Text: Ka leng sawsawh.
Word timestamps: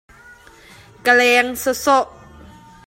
Ka 1.03 1.11
leng 1.17 1.51
sawsawh. 1.63 2.09